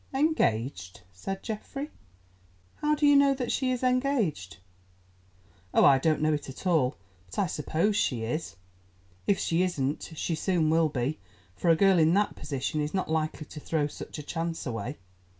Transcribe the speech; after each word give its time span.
"Engaged," 0.15 1.01
said 1.13 1.43
Geoffrey, 1.43 1.91
"how 2.77 2.95
do 2.95 3.05
you 3.05 3.15
know 3.15 3.35
that 3.35 3.51
she 3.51 3.69
is 3.71 3.83
engaged?" 3.83 4.57
"Oh, 5.75 5.85
I 5.85 5.99
don't 5.99 6.23
know 6.23 6.33
it 6.33 6.49
at 6.49 6.65
all, 6.65 6.95
but 7.27 7.37
I 7.37 7.45
suppose 7.45 7.95
she 7.95 8.23
is. 8.23 8.55
If 9.27 9.37
she 9.37 9.61
isn't, 9.61 10.13
she 10.15 10.33
soon 10.33 10.71
will 10.71 10.89
be, 10.89 11.19
for 11.55 11.69
a 11.69 11.75
girl 11.75 11.99
in 11.99 12.15
that 12.15 12.35
position 12.35 12.81
is 12.81 12.95
not 12.95 13.11
likely 13.11 13.45
to 13.45 13.59
throw 13.59 13.85
such 13.85 14.17
a 14.17 14.23
chance 14.23 14.65
away. 14.65 14.97